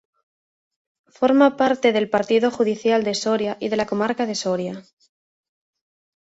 [1.17, 4.83] Forma parte del partido judicial de Soria y de la comarca de Soria.